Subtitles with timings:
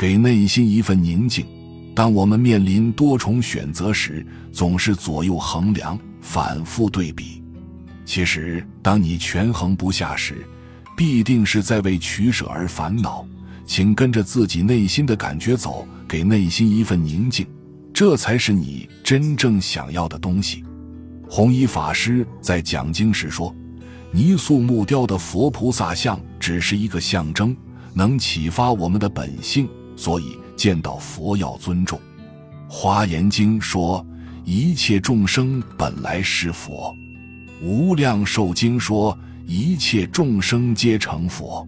[0.00, 1.44] 给内心一份宁静。
[1.94, 7.44] 当我们面临多重选择时，总是左右衡量，反复对比。
[8.06, 10.42] 其实，当你权衡不下时，
[10.96, 13.26] 必定是在为取舍而烦恼。
[13.66, 17.46] 请跟着自己内心的感觉走，给内心一份宁静，
[17.92, 20.64] 这才是你真正想要的东西。
[21.28, 23.54] 弘一法师在讲经时说
[24.12, 27.54] ：“泥塑木雕的佛菩萨像只是一个象征，
[27.92, 29.68] 能启发我们的本性，
[30.00, 32.00] 所以见到佛要尊重。”
[32.72, 34.04] 《华严经》说
[34.46, 36.96] ：“一切众生本来是佛。”
[37.66, 41.66] 《无量寿经》说：“一切众生皆成佛。”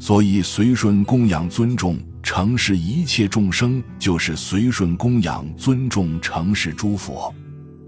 [0.00, 7.32] 所以随顺供养尊重承事一切众生，就是随顺供养尊重承事诸佛。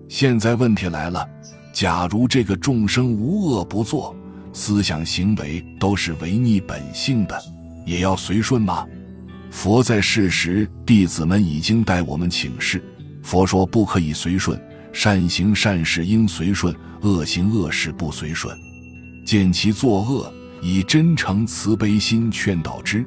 [0.08, 1.26] 现在问题来了：
[1.72, 4.14] 假如这个众生无恶不作，
[4.52, 7.36] 思想行为都是违逆本性的，
[7.84, 8.86] 也要随顺吗？
[9.52, 12.82] 佛在世时，弟子们已经代我们请示。
[13.22, 14.60] 佛说不可以随顺，
[14.94, 18.56] 善行善事应随顺，恶行恶事不随顺。
[19.26, 23.04] 见其作恶，以真诚慈悲心劝导之；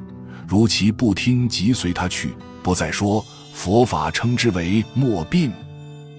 [0.47, 2.29] 如其不听，即随他去，
[2.61, 3.25] 不再说。
[3.51, 5.51] 佛法称之为莫病。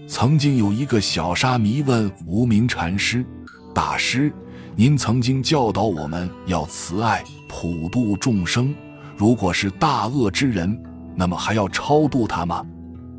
[0.08, 3.24] 曾经有一个小沙弥问无名禅师
[3.72, 4.32] ：“大师，
[4.74, 8.74] 您曾经教导我们要慈爱普度众生，
[9.16, 10.78] 如果是大恶之人，
[11.14, 12.64] 那么还要超度他吗？”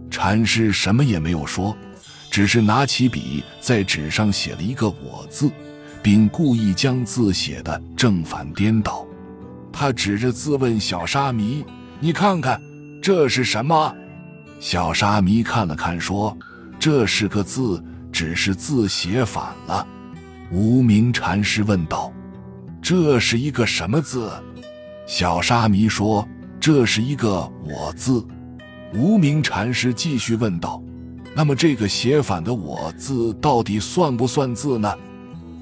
[0.09, 1.75] 禅师什么也没有说，
[2.31, 5.51] 只是拿起笔在纸上写了一个“我”字，
[6.01, 9.05] 并故意将字写的正反颠倒。
[9.71, 11.63] 他指着字问小沙弥
[11.99, 12.61] ：“你看看，
[13.01, 13.93] 这是什么？”
[14.59, 16.35] 小沙弥看了看，说。
[16.79, 19.85] 这是个字，只是字写反了。
[20.51, 22.13] 无名禅师问道
[22.81, 24.31] ：“这是一个什么字？”
[25.08, 26.27] 小沙弥说
[26.59, 28.23] ：“这是一个‘我’字。”
[28.94, 30.83] 无名禅师继续问道
[31.33, 34.94] ：“那么这个写反的‘我’字到底算不算字呢？”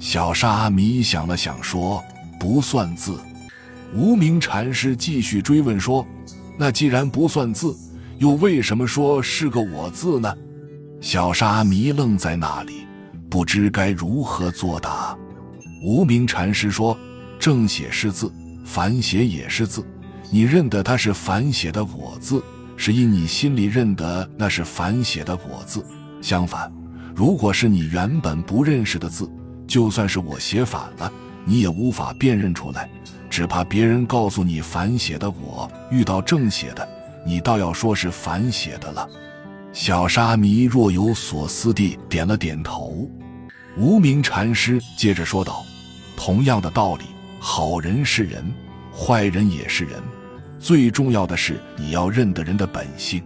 [0.01, 2.03] 小沙弥想了想说
[2.39, 3.19] ：“不算字。”
[3.93, 6.03] 无名禅师继续追问说
[6.57, 7.77] ：“那既然不算字，
[8.17, 10.35] 又为什么说是个‘我’字呢？”
[10.99, 12.87] 小沙弥愣在那里，
[13.29, 15.15] 不知该如何作答。
[15.83, 16.97] 无名禅师说
[17.37, 18.31] ：“正写是字，
[18.65, 19.85] 反写也是字。
[20.29, 22.43] 你认得它是反写的‘我’字，
[22.75, 25.85] 是因你心里认得那是反写的‘我’字。
[26.21, 26.69] 相反，
[27.15, 29.29] 如果是你原本不认识的字，
[29.67, 31.09] 就算是我写反了，
[31.45, 32.89] 你也无法辨认出来。
[33.29, 36.87] 只怕别人告诉你反写的‘我’，遇到正写的，
[37.25, 39.07] 你倒要说是反写的了。”
[39.71, 43.09] 小沙弥若有所思地点了点头，
[43.77, 45.65] 无名禅师接着说道
[46.15, 47.03] ：“同样的道理，
[47.47, 48.43] 好人是人，
[48.91, 50.01] 坏人也是人。
[50.57, 53.23] 最重要的是你要认得人的本性。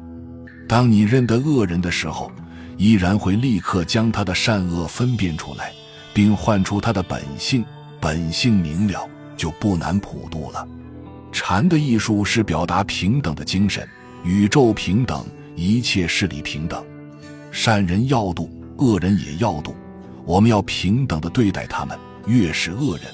[0.67, 2.29] 当你认得恶人的时候，
[2.75, 5.71] 依然会立刻将他的善恶分辨出来，
[6.13, 7.63] 并唤出他的本性。
[8.01, 9.07] 本性明了，
[9.37, 10.67] 就不难普度了。
[11.31, 13.87] 禅的艺术是表达平等的精神，
[14.25, 15.25] 宇宙平等。”
[15.55, 16.85] 一切势力平等，
[17.51, 18.49] 善人要度，
[18.79, 19.73] 恶人也要度。
[20.25, 21.97] 我们要平等的对待他们。
[22.27, 23.05] 越是恶人，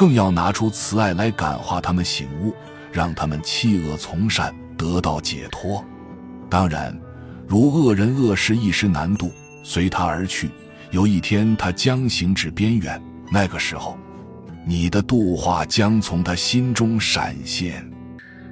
[0.00, 2.54] 更要拿出慈爱来感化他们醒悟，
[2.90, 5.84] 让他们弃恶从善，得到解脱。
[6.48, 6.98] 当然，
[7.46, 9.30] 如恶人恶事一时难度，
[9.62, 10.48] 随他而去。
[10.90, 12.98] 有一天他将行至边缘，
[13.30, 13.98] 那个时候，
[14.64, 17.86] 你的度化将从他心中闪现。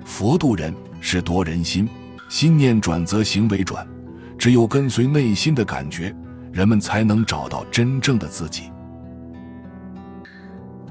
[0.05, 1.89] 佛度人是夺人心。
[2.29, 3.89] 心念转则行为转，
[4.37, 6.15] 只有跟随内心的感觉，
[6.53, 8.65] 人们才能找到真正的自己。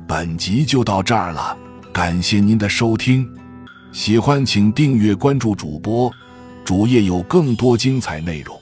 [0.08, 1.56] 本集就到这儿了，
[1.92, 3.30] 感谢您的收听，
[3.92, 6.10] 喜欢请订阅关注主播，
[6.64, 8.58] 主页有更多精彩内容。